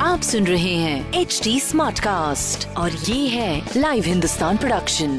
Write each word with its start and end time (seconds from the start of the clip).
आप 0.00 0.20
सुन 0.20 0.46
रहे 0.46 0.74
हैं 0.74 1.12
एच 1.14 1.40
डी 1.44 1.60
स्मार्ट 1.60 2.00
कास्ट 2.00 2.76
और 2.76 2.90
ये 2.90 3.28
है 3.28 3.62
लाइव 3.76 4.04
हिंदुस्तान 4.04 4.56
प्रोडक्शन 4.56 5.10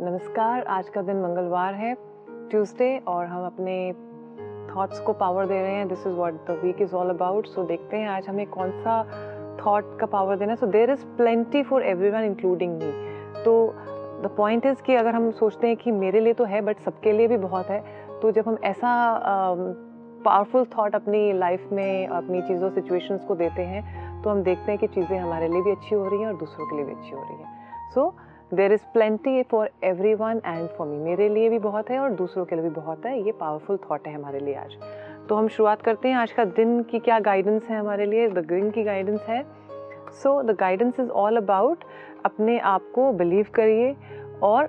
नमस्कार 0.00 0.62
आज 0.62 0.88
का 0.88 1.02
दिन 1.02 1.16
मंगलवार 1.16 1.74
है 1.74 1.94
ट्यूसडे 2.50 2.98
और 2.98 3.26
हम 3.26 3.46
अपने 3.46 3.92
थॉट्स 4.74 5.00
को 5.00 5.12
पावर 5.12 5.46
दे 5.46 5.60
रहे 5.62 5.74
हैं। 5.74 5.88
This 5.88 5.98
is 5.98 6.14
what 6.14 6.34
the 6.34 6.60
week 6.64 6.82
is 6.82 6.94
all 6.94 7.10
about 7.10 7.46
so 7.46 7.62
देखते 7.62 7.96
हैं 7.96 8.08
आज 8.08 8.28
हमें 8.28 8.46
कौन 8.46 8.70
सा 8.70 9.02
थॉट 9.56 9.98
का 10.00 10.06
पावर 10.06 10.36
देना। 10.36 10.54
So 10.54 10.66
there 10.68 10.90
is 10.90 11.04
plenty 11.16 11.62
for 11.62 11.82
everyone 12.10 12.24
including 12.24 12.72
me 12.74 12.92
तो 13.44 13.74
द 14.22 14.30
पॉइंट 14.36 14.66
इज़ 14.66 14.82
कि 14.82 14.94
अगर 14.94 15.14
हम 15.14 15.30
सोचते 15.32 15.66
हैं 15.66 15.76
कि 15.76 15.90
मेरे 15.92 16.20
लिए 16.20 16.32
तो 16.32 16.44
है 16.44 16.60
बट 16.60 16.78
सबके 16.80 17.12
लिए 17.12 17.28
भी 17.28 17.36
बहुत 17.38 17.66
है 17.66 17.80
तो 18.20 18.30
जब 18.32 18.48
हम 18.48 18.58
ऐसा 18.64 18.92
पावरफुल 20.24 20.64
um, 20.64 20.76
थॉट 20.76 20.94
अपनी 20.94 21.32
लाइफ 21.32 21.68
में 21.72 22.06
अपनी 22.08 22.40
चीज़ों 22.42 22.70
सिचुएशंस 22.70 23.24
को 23.24 23.34
देते 23.34 23.62
हैं 23.62 24.22
तो 24.22 24.30
हम 24.30 24.42
देखते 24.42 24.72
हैं 24.72 24.78
कि 24.80 24.86
चीज़ें 24.86 25.18
हमारे 25.18 25.48
लिए 25.48 25.62
भी 25.62 25.70
अच्छी 25.70 25.94
हो 25.94 26.08
रही 26.08 26.20
हैं 26.20 26.26
और 26.26 26.36
दूसरों 26.36 26.66
के 26.66 26.76
लिए 26.76 26.84
भी 26.84 26.92
अच्छी 26.92 27.10
हो 27.10 27.22
रही 27.22 27.36
हैं। 27.36 27.90
So 27.94 28.14
there 28.54 28.72
is 28.72 28.84
plenty 28.92 29.42
for 29.42 29.70
everyone 30.14 30.40
and 30.46 30.68
for 30.68 30.86
me 30.86 30.98
मेरे 30.98 31.28
लिए 31.28 31.48
भी 31.48 31.58
बहुत 31.60 31.90
है 31.90 31.98
और 31.98 32.10
दूसरों 32.14 32.44
के 32.44 32.56
लिए 32.56 32.64
भी 32.64 32.70
बहुत 32.70 33.06
है। 33.06 33.20
ये 33.20 33.32
पावरफुल 33.32 33.76
थाट 33.76 34.06
है 34.08 34.14
हमारे 34.14 34.40
लिए 34.40 34.54
आज। 34.54 34.76
तो 35.28 35.34
हम 35.34 35.48
शुरुआत 35.48 35.82
करते 35.82 36.08
हैं। 36.08 36.16
आज 36.16 36.32
का 36.32 36.44
दिन 36.44 36.82
की 36.82 36.98
क्या 36.98 37.18
गाइडेंस 37.18 37.66
है 37.68 37.78
हमारे 37.78 38.06
लिए? 38.06 38.28
द 38.28 38.38
दिन 38.38 38.70
की 38.70 38.82
गाइडेंस 38.84 39.26
है। 39.28 39.46
So 40.10 40.42
the 40.42 40.50
guidance 40.50 41.00
is 41.00 41.10
all 41.10 41.36
about 41.36 41.84
अपने 42.24 42.58
आप 42.58 42.82
को 42.94 43.12
बिलीव 43.12 43.46
करिए 43.54 43.96
और 44.42 44.68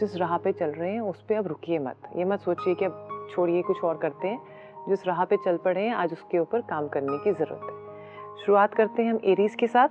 जिस 0.00 0.16
राह 0.16 0.36
पे 0.38 0.52
चल 0.52 0.66
रहे 0.66 0.92
हैं, 0.92 1.00
उस 1.00 1.22
पर 1.22 1.34
अब 1.34 1.46
रुकिए 1.46 1.78
मत। 1.78 1.96
ये 2.16 2.24
मत 2.24 2.40
सोचिए 2.40 2.74
कि 2.74 2.84
अब 2.84 3.26
छोड़िए, 3.30 3.62
कुछ 3.62 3.84
और 3.84 3.96
करते 3.96 4.28
हैं। 4.28 4.40
जिस 4.88 5.06
राह 5.06 5.24
पे 5.24 5.36
चल 5.36 5.56
पड़े 5.56 5.80
हैं, 5.80 5.94
आज 5.94 6.12
उसके 6.12 6.38
ऊपर 6.38 6.60
काम 6.60 6.88
करने 6.88 7.18
की 7.18 7.32
ज़रूरत 7.32 7.60
है। 7.64 8.44
शुरुआत 8.46 8.74
करते 8.74 9.02
हैं 9.02 9.12
हम 9.12 9.20
एरीज 9.24 9.54
के 9.54 9.66
साथ। 9.66 9.88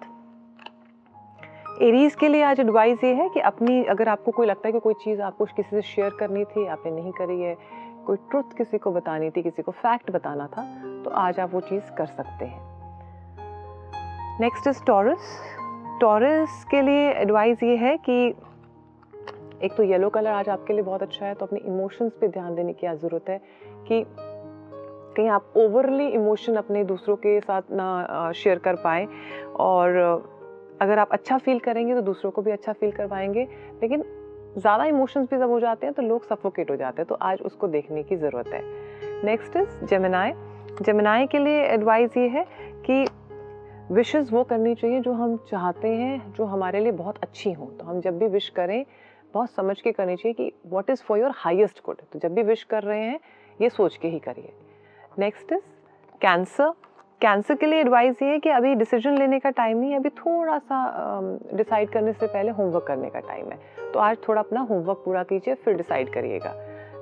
एरीज 1.82 2.16
के 2.16 2.28
लिए 2.28 2.44
आज 2.44 2.60
एडवाइस 2.60 3.04
ये 3.04 3.14
है 3.14 3.30
कि 3.30 3.40
अपनी, 3.40 3.84
अगर 3.84 4.10
आपको 4.10 4.32
कोई 4.32 4.48
लगता 4.48 4.68
है 4.68 4.72
कि 4.72 4.80
कोई 4.80 4.94
चीज़ 4.94 5.22
आपको 5.22 5.46
किसी 5.46 5.70
से 5.70 5.82
शेयर 5.82 6.10
करनी 6.20 6.46
थी, 6.46 6.68
आपने 6.68 6.92
नहीं 6.92 7.12
करी 7.12 7.42
है 7.42 7.58
कोई 8.06 8.18
ट्रुथ 8.30 8.58
किसी 8.58 8.78
को 8.78 8.92
बतानी 8.92 9.30
थी, 9.30 9.42
किसी 9.44 9.62
को 9.62 9.72
फैक्ट 9.72 10.12
बताना 10.12 10.48
था 10.48 10.64
तो 11.04 11.10
आज 11.10 11.40
आप 11.40 11.54
वो 11.54 11.62
चीज़ 11.62 11.92
कर 11.98 12.06
सकते 12.06 12.46
हैं। 12.46 12.70
नेक्स्ट 14.40 14.68
इज़ 14.68 14.84
टॉरस 14.84 15.38
टॉरस 16.02 16.64
के 16.72 16.82
लिए 16.82 17.10
एडवाइस 17.12 17.64
ये 17.64 17.76
है 17.78 17.98
कि 17.98 18.28
एक 19.64 19.74
तो 19.78 19.84
येलो 19.84 20.10
कलर 20.10 20.32
आज 20.32 20.50
आपके 20.50 20.74
लिए 20.74 20.84
बहुत 20.84 21.02
अच्छा 21.02 21.26
है 21.26 21.34
तो 21.34 21.46
अपने 21.46 21.60
इमोशंस 21.60 22.12
पे 22.22 22.28
ध्यान 22.28 22.56
देने 22.56 22.74
की 22.74 22.88
ज़रूरत 22.88 23.30
है 23.30 23.38
कि 23.88 24.04
कहीं 25.16 25.28
आप 25.30 25.54
ओवरली 25.58 26.08
इमोशन 26.08 26.56
अपने 26.56 26.84
दूसरों 26.84 27.16
के 27.16 27.40
साथ 27.40 27.62
ना 27.72 28.32
शेयर 28.36 28.60
कर 28.60 28.76
पाएँ 28.76 29.08
और 29.60 29.98
अगर 30.82 31.00
आप 31.00 31.10
अच्छा 31.12 31.38
फील 31.38 31.60
करेंगे 31.60 31.96
तो 31.96 32.02
दूसरों 32.02 32.32
को 32.32 32.42
भी 32.42 32.52
अच्छा 32.52 32.74
फील 32.74 32.92
करवाएँगे, 32.92 33.48
लेकिन 33.82 34.04
ज़्यादा 34.58 34.86
इमोशंस 34.86 35.30
भी 35.30 35.38
जब 35.38 35.50
हो 35.50 35.60
जाते 35.60 35.86
हैं 35.86 35.94
तो 35.96 36.02
लोग 36.02 36.24
सफोकेट 36.24 36.72
हो 36.72 36.76
जाते 36.76 37.02
हैं। 37.02 37.08
तो 37.08 37.16
आज 37.22 37.42
उसको 37.42 37.68
देखने 37.68 38.04
की 38.04 38.16
ज़रूरत 38.16 38.48
है। 38.48 38.62
नेक्स्ट 39.26 39.56
इज़ 39.58 39.86
जमनाए 39.86 40.34
जमनाए 40.82 41.26
के 41.28 41.40
लिए 41.40 41.64
एडवाइस 41.64 42.18
ये 42.18 42.28
है 42.28 42.46
कि 42.86 43.06
विशेज़ 43.94 44.32
वो 44.32 44.44
करनी 44.44 44.74
चाहिए 44.76 45.00
जो 45.00 45.14
हम 45.14 45.36
चाहते 45.50 45.88
हैं, 45.88 46.34
जो 46.34 46.46
हमारे 46.46 46.80
लिए 46.80 46.92
बहुत 46.92 47.18
अच्छी 47.24 47.52
हों। 47.52 47.68
तो 47.68 47.86
हम 47.86 48.00
जब 48.02 48.18
भी 48.20 48.28
विश 48.28 48.50
करें, 48.50 48.86
बहुत 49.34 49.52
समझ 49.52 49.80
के 49.82 49.92
करनी 49.92 50.16
चाहिए 50.16 50.34
कि 50.34 50.52
what 50.68 50.90
is 50.90 51.04
for 51.04 51.20
your 51.20 51.32
highest 51.36 51.82
good 51.86 52.02
तो 52.14 52.20
जब 52.20 52.34
भी 52.34 52.44
विश 52.44 52.64
कर 52.64 52.84
रहे 52.84 53.04
हैं, 53.04 53.20
ये 53.60 53.70
सोच 53.70 53.98
के 53.98 54.08
ही 54.08 54.20
करिए। 54.20 54.54
नेक्स्ट 55.20 55.52
इज़ 55.54 55.62
कैंसर 56.22 56.74
कैंसर 57.22 57.56
के 57.56 57.66
लिए 57.66 57.80
एडवाइस 57.80 58.22
ये 58.22 58.30
है 58.30 58.38
कि 58.40 58.50
अभी 58.50 58.74
डिसीज़न 58.76 59.18
लेने 59.18 59.40
का 59.40 59.50
टाइम 59.50 59.78
नहीं 59.78 59.92
है, 59.92 59.98
अभी 59.98 60.10
थोड़ा 60.10 60.58
सा 60.60 61.20
डिसाइड 61.54 61.90
करने 61.90 62.14
से 62.14 62.28
पहले 62.28 62.52
होमवर्क 62.52 62.86
करने 62.88 63.10
का 63.10 63.20
टाइम 63.20 63.52
है। 63.52 63.92
तो 63.94 64.00
आज 64.00 64.18
थोड़ा 64.28 64.42
अपना 64.42 64.62
होमवर्क 64.62 65.02
पूरा 65.06 65.24
कीजिए, 65.24 65.54
फिर 65.56 65.76
डिसाइड 65.78 66.14
करिएगा। 66.14 66.54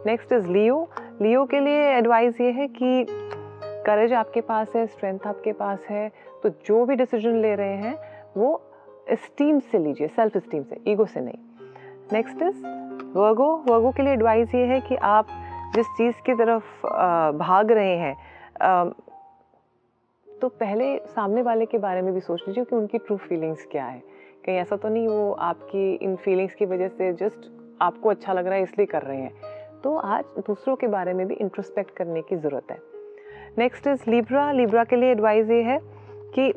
नेक्स्ट 0.06 0.34
इज़ 0.34 0.48
लियो 0.48 0.88
लियो 1.22 1.46
के 1.46 1.60
लिए 1.60 1.88
एडवाइस 1.92 2.42
ये 2.42 2.52
है 2.52 2.68
कि 2.70 3.06
करेज 3.86 4.14
आपके 4.14 4.42
पास 4.42 4.76
है 4.76 4.86
स्ट्रेंथ 4.88 5.28
आपके 5.28 5.52
पास 5.54 5.86
है 5.90 6.08
तो 6.44 6.50
जो 6.66 6.86
भी 6.86 6.96
डिसीज़न 6.96 7.42
ले 7.42 7.56
रहे 7.56 7.76
हैं, 7.78 7.96
वो 8.38 8.62
स्टीम 9.16 9.60
से 9.62 9.80
लीजिए 9.80 10.08
सेल्फ 10.10 10.38
स्टीम 10.38 10.64
से 10.64 10.82
ईगो 10.88 11.06
से 11.06 11.22
नहीं। 11.22 11.40
नेक्स्ट 12.14 12.42
इज़ 12.44 12.66
वर्गो 13.18 13.56
वर्गो 13.68 13.92
के 13.92 14.04
लिए 14.04 14.14
एडवाइस 14.14 14.56
ये 14.56 14.66
है 14.66 14.80
कि 14.82 14.96
आप 14.96 15.28
जिस 15.76 15.88
चीज़ 15.98 16.22
की 16.26 16.34
तरफ़ 16.36 16.88
भाग 17.38 17.72
रहे 17.72 17.96
हैं 17.98 18.16
तो 20.42 20.48
पहले 20.50 20.98
सामने 21.06 21.42
वाले 21.42 21.66
के 21.66 21.78
बारे 21.78 22.02
में 22.02 22.14
भी 22.14 22.20
सोच 22.20 22.44
लीजिए 22.48 22.64
कि 22.64 22.76
उनकी 22.76 22.98
ट्रू 22.98 23.18
फीलिंग्स 23.18 23.66
क्या 23.72 23.86
है। 23.86 24.00
कहीं 24.46 24.56
ऐसा 24.56 24.76
तो 24.76 24.90
नहीं 24.90 25.08
वो 25.08 25.32
आपकी 25.32 25.94
इन 25.96 26.16
फीलिंग्स 26.16 26.56
की 26.56 26.66
वजह 26.66 26.88
से 26.88 27.12
जस्ट 27.14 27.50
आपको 27.82 28.10
अच्छा 28.10 28.34
लग 28.34 28.46
रहा 28.48 28.56
है, 28.56 28.64
इसलिए 28.64 28.86
कर 28.86 29.02
रहे 29.02 29.22
हैं। 29.22 29.82
तो 29.84 29.96
आज 29.96 30.24
दूसरों 30.48 30.76
के 30.76 30.88
बारे 30.88 31.14
में 31.14 31.28
भी 31.28 31.36
इंट्रोस्पेक्ट 31.36 31.96
करने 31.96 32.22
की 32.22 32.36
ज़रूरत 32.36 32.72
है। 32.72 32.78
नेक्स्ट 33.58 33.88
इज़ 33.88 34.10
लिब्रा 34.10 34.52
लिब्रा 34.52 34.84
के 34.84 34.96
लिए 34.96 35.12
एडवाइस 35.12 35.50
ये 35.50 35.62
है 35.64 35.80
कि 36.36 36.52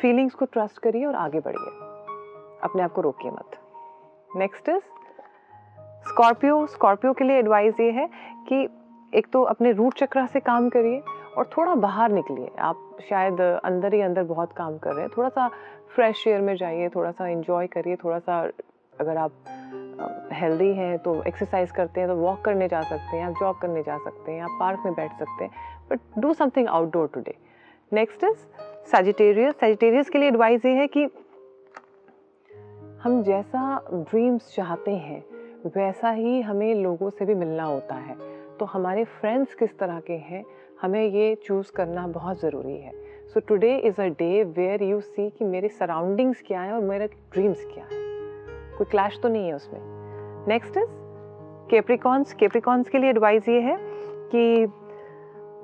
फीलिंग्स 0.00 0.34
को 0.34 0.44
ट्रस्ट 0.44 0.78
करिए 0.78 1.04
और 1.04 1.14
आगे 1.14 1.40
बढ़िए। 1.40 1.70
अपने 2.62 2.82
आप 2.82 2.92
को 2.92 3.00
रोकिए 3.00 3.30
मत। 3.30 3.58
नेक्स्ट 4.36 4.68
इज़ 4.68 4.82
स्कॉर्पियो 6.08 6.66
स्कॉर्पियो 6.66 7.12
के 7.12 7.24
लिए 7.24 7.38
एडवाइस 7.38 7.80
ये 7.80 7.90
है 7.90 8.08
कि 8.48 8.68
एक 9.14 9.26
तो 9.32 9.42
अपने 9.42 9.72
रूट 9.72 9.94
चक्रा 9.94 10.26
से 10.26 10.40
काम 10.40 10.68
करिए। 10.68 11.02
और 11.36 11.50
थोड़ा 11.56 11.74
बाहर 11.74 12.12
निकलिए। 12.12 12.50
आप 12.58 12.96
शायद 13.08 13.40
अंदर 13.40 13.94
ही 13.94 14.00
अंदर 14.00 14.22
बहुत 14.24 14.52
काम 14.52 14.78
कर 14.78 14.92
रहे 14.92 15.04
हैं। 15.04 15.10
थोड़ा 15.16 15.28
सा 15.28 15.48
फ्रेश 15.94 16.26
एयर 16.28 16.40
में 16.40 16.54
जाइए 16.56 16.88
थोड़ा 16.88 17.10
सा 17.10 17.28
इंजॉय 17.28 17.66
करिए 17.66 17.96
थोड़ा 17.96 18.18
सा 18.18 18.40
अगर 19.00 19.16
आप 19.16 19.32
हेल्दी 20.32 20.72
हैं 20.74 20.96
तो 20.98 21.22
एक्सरसाइज 21.22 21.70
करते 21.70 22.00
हैं 22.00 22.08
तो 22.08 22.14
वॉक 22.16 22.40
करने 22.44 22.68
जा 22.68 22.80
सकते 22.82 23.16
हैं, 23.16 23.24
आप 23.26 23.34
जॉब 23.40 23.58
करने 23.58 23.82
जा 23.82 23.96
सकते 23.98 24.32
हैं, 24.32 24.42
आप 24.42 24.56
पार्क 24.60 24.82
में 24.84 24.94
बैठ 24.94 25.18
सकते 25.18 25.44
हैं। 25.44 25.50
But 25.90 26.00
do 26.18 26.32
something 26.34 26.68
outdoor 26.68 27.10
today 27.14 27.34
next 27.92 28.24
is 28.24 28.36
Sagittarius 28.92 29.54
Sagittarius 29.54 30.10
के 30.10 30.18
लिए 30.18 30.28
एडवाइस 30.28 30.64
ये 30.64 30.72
है 30.72 30.86
कि 30.86 31.08
हम 33.02 33.22
जैसा 33.22 33.80
ड्रीम्स 33.92 34.54
चाहते 34.54 34.90
हैं, 34.90 35.22
वैसा 35.66 36.10
ही 36.10 36.40
हमें 36.40 36.74
लोगों 36.74 37.10
से 37.10 37.24
भी 37.24 37.34
मिलना 37.34 37.64
होता 37.64 37.94
है। 37.94 38.16
तो 38.60 38.64
हमारे 38.64 39.04
फ्रेंड्स 39.04 39.54
किस 39.54 39.78
तरह 39.78 40.00
के 40.00 40.12
हैं, 40.12 40.44
हमें 40.82 41.08
ये 41.08 41.34
चूज़ 41.34 41.72
करना 41.72 42.06
बहुत 42.06 42.40
ज़रूरी 42.40 42.76
है। 42.76 42.92
So 43.34 43.40
today 43.40 43.76
is 43.76 44.02
a 44.02 44.04
day 44.04 44.44
where 44.44 44.82
you 44.82 45.00
see 45.00 45.30
कि 45.30 45.44
मेरे 45.44 45.68
सराउंडिंग्स 45.68 46.42
क्या 46.46 46.60
है 46.60 46.72
और 46.72 46.80
मेरे 46.80 47.06
ड्रीम्स 47.06 47.64
क्या 47.64 47.84
है। 47.84 48.06
कोई 48.78 48.84
क्लैश 48.84 49.20
तो 49.22 49.28
नहीं 49.28 49.48
है 49.48 49.54
उसमें। 49.54 49.80
नेक्स्ट 50.48 50.76
इज़ 50.76 50.86
केप्रिकॉन्स 51.70 52.32
केप्रिकॉन्स 52.34 52.88
के 52.88 52.98
लिए 52.98 53.10
एडवाइस 53.10 53.48
ये 53.48 53.60
है 53.60 53.78
कि 54.34 54.66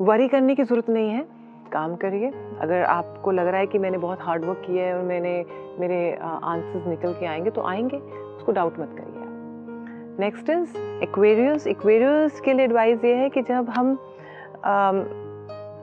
वरी 0.05 0.29
करने 0.29 0.55
की 0.55 0.62
ज़रूरत 0.62 0.89
नहीं 0.89 1.11
है। 1.11 1.27
काम 1.73 1.97
करिए। 1.97 2.31
अगर 2.61 2.83
आपको 2.83 3.31
लग 3.31 3.47
रहा 3.47 3.61
है 3.61 3.67
कि 3.67 3.79
मैंने 3.79 3.99
बहुत 3.99 4.19
हार्ड 4.21 4.44
वर्क 4.44 4.59
किया 4.59 4.85
है 4.85 4.97
और 4.97 5.03
मैंने 5.03 5.44
मेरे 5.79 6.19
आंसर्स 6.23 6.87
निकल 6.87 7.12
के 7.12 7.27
आएँगे 7.27 7.50
तो 7.50 7.62
आएँगे। 7.62 7.97
उसको 8.37 8.53
डाउट 8.53 8.79
मत 8.79 8.94
करिए। 8.99 9.12
नेक्स्ट 10.20 10.50
इज़ 10.50 10.76
एक्वेरियस 11.03 11.67
एक्वेरियस 11.67 12.41
के 12.41 12.53
लिए 12.53 12.64
एडवाइस 12.64 13.05
ये 13.05 13.14
है 13.14 13.29
कि 13.31 13.43
जब 13.43 13.69
हम 13.70 13.93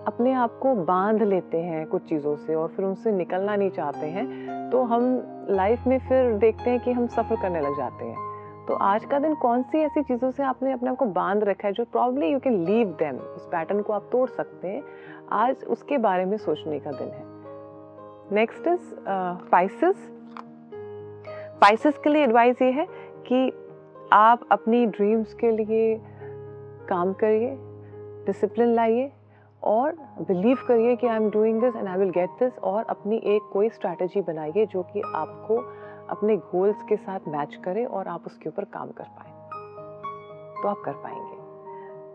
अपने 0.08 0.34
आप 0.34 0.58
को 0.62 0.74
बाँध 0.76 1.24
लेते 1.24 1.58
हैं 1.58 1.86
कुछ 1.88 2.04
चीज़ों 2.10 2.36
से 2.36 2.56
और 2.56 2.68
फिर 2.68 2.86
उनसे 2.86 3.12
निकलना 3.12 3.56
नहीं 3.56 3.70
चाहते 3.70 4.08
हैं 4.08 4.70
तो 4.72 4.84
हम 4.84 5.02
लाइफ 5.50 5.88
में 5.88 5.98
फिर 6.00 6.34
देखते 6.34 6.70
हैं 6.70 6.80
कि 6.80 6.92
हम 6.92 7.08
सफ़र 7.08 7.42
करने 7.42 7.62
लग 7.62 7.78
जाते 7.78 8.06
हैं। 8.06 8.28
तो 8.68 8.74
आज 8.74 9.06
का 9.06 9.20
दिन 9.20 9.36
कौन 9.36 9.64
सी 9.64 9.78
ऐसी 9.78 10.02
चीज़ों 10.02 10.30
से 10.32 10.44
आपने 10.44 10.72
अपने 10.72 10.90
आप 10.90 10.96
को 10.96 11.06
बाँध 11.06 11.44
रखा 11.44 11.68
है 11.68 11.74
जो 11.74 11.86
probably 11.86 12.28
you 12.28 12.40
can 12.40 12.64
leave 12.66 12.88
them 13.00 13.16
उस 13.16 13.46
पैटर्न 13.46 13.82
को 13.82 13.94
आप 13.94 14.10
तोड़ 14.12 14.30
सकते 14.30 14.68
हैं। 14.68 14.84
आज 15.32 15.64
उसके 15.68 15.98
बारे 15.98 16.26
में 16.26 16.38
सोचने 16.38 16.80
का 16.80 16.92
दिन 16.92 17.08
है। 17.08 17.24
नेक्स्ट 18.36 18.68
इज़ 18.68 18.80
स्पाइसेस 19.46 19.96
स्पाइसेस 21.56 21.98
के 21.98 22.10
लिए 22.10 22.24
एडवाइस 22.24 22.62
ये 22.62 22.72
है 22.72 22.86
कि 23.28 23.52
आप 24.14 24.48
अपनी 24.52 24.86
ड्रीम्स 24.86 25.34
के 25.34 25.52
लिए 25.52 25.98
काम 26.90 27.14
करिए 27.14 27.56
डिसिप्लिन 28.26 28.74
लाइए 28.76 29.12
और 29.64 29.96
बिलीव 30.28 30.58
करिए 30.68 30.96
कि 30.96 31.08
I 31.08 31.16
am 31.16 31.30
doing 31.30 31.60
this 31.62 31.76
and 31.76 31.88
I 31.88 31.98
will 31.98 32.10
get 32.10 32.30
this 32.40 32.58
और 32.72 32.84
अपनी 32.90 33.18
एक 33.36 33.50
कोई 33.54 33.70
स्ट्रैटेजी 33.70 34.22
बनाइए 34.22 34.66
जो 34.66 34.84
कि 34.84 35.02
आपको 35.16 35.58
अपने 36.16 36.38
गोल्स 36.52 36.82
के 36.90 36.96
साथ 36.98 37.28
मैच 37.28 37.56
करे 37.66 37.86
और 37.86 38.08
आप 38.08 38.24
उसके 38.26 38.50
ऊपर 38.50 38.64
काम 38.74 38.92
कर 39.00 39.04
पाए। 39.20 39.38
तो 40.62 40.68
आप 40.68 40.82
कर 40.86 40.94
पाएँगे। 41.04 41.38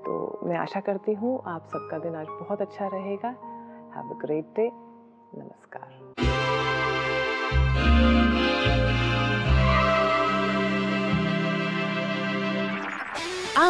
तो 0.04 0.40
मैं 0.46 0.56
आशा 0.58 0.80
करती 0.88 1.12
हूँ 1.14 1.40
आप 1.46 1.66
सबका 1.66 1.98
दिन 1.98 2.14
आज 2.14 2.26
बहुत 2.40 2.60
अच्छा 2.60 2.86
रहेगा। 2.86 3.28
हैव 3.96 4.14
अ 4.14 4.18
ग्रेट 4.22 4.44
डे 4.56 4.70
नमस्कार। 5.38 6.33